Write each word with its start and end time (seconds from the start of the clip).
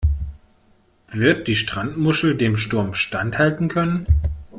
Wird 1.13 1.47
die 1.47 1.55
Strandmuschel 1.55 2.35
dem 2.35 2.57
Sturm 2.57 2.95
standhalten 2.95 3.67
können? 3.67 4.07